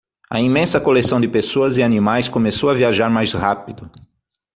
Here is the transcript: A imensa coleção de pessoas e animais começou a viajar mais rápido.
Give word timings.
A 0.31 0.41
imensa 0.41 0.81
coleção 0.81 1.21
de 1.21 1.27
pessoas 1.27 1.77
e 1.77 1.83
animais 1.83 2.27
começou 2.27 2.71
a 2.71 2.73
viajar 2.73 3.07
mais 3.07 3.33
rápido. 3.33 3.87